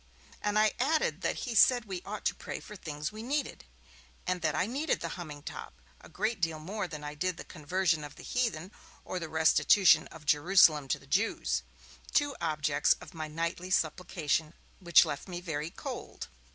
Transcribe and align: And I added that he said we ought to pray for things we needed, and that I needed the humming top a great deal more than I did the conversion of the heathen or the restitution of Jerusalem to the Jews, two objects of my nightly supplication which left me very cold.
And 0.41 0.57
I 0.57 0.71
added 0.79 1.21
that 1.21 1.41
he 1.45 1.53
said 1.53 1.85
we 1.85 2.01
ought 2.07 2.25
to 2.25 2.33
pray 2.33 2.59
for 2.59 2.75
things 2.75 3.11
we 3.11 3.21
needed, 3.21 3.65
and 4.25 4.41
that 4.41 4.55
I 4.55 4.65
needed 4.65 4.99
the 4.99 5.09
humming 5.13 5.43
top 5.43 5.79
a 5.99 6.09
great 6.09 6.41
deal 6.41 6.57
more 6.57 6.87
than 6.87 7.03
I 7.03 7.13
did 7.13 7.37
the 7.37 7.43
conversion 7.43 8.03
of 8.03 8.15
the 8.15 8.23
heathen 8.23 8.71
or 9.05 9.19
the 9.19 9.29
restitution 9.29 10.07
of 10.07 10.25
Jerusalem 10.25 10.87
to 10.87 10.97
the 10.97 11.05
Jews, 11.05 11.61
two 12.15 12.35
objects 12.41 12.93
of 12.99 13.13
my 13.13 13.27
nightly 13.27 13.69
supplication 13.69 14.55
which 14.79 15.05
left 15.05 15.27
me 15.27 15.39
very 15.39 15.69
cold. 15.69 16.29